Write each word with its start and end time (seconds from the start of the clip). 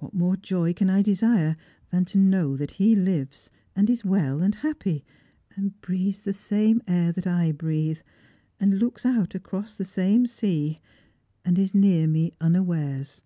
AVhat 0.00 0.14
more 0.14 0.34
joy 0.38 0.72
can 0.72 0.88
I 0.88 1.02
desire 1.02 1.54
than 1.90 2.06
to 2.06 2.16
know 2.16 2.56
that 2.56 2.70
he 2.70 2.96
lives, 2.96 3.50
and 3.76 3.90
is 3.90 4.02
well 4.02 4.40
and 4.40 4.54
happy, 4.54 5.04
and 5.56 5.78
breathes 5.82 6.22
the 6.22 6.32
same 6.32 6.80
air 6.88 7.12
I 7.26 7.52
breathe, 7.52 8.00
and 8.58 8.78
looks 8.78 9.04
out 9.04 9.34
across 9.34 9.74
the 9.74 9.84
same 9.84 10.26
sea, 10.26 10.78
and 11.44 11.58
is 11.58 11.74
near 11.74 12.06
me 12.06 12.32
unawares. 12.40 13.22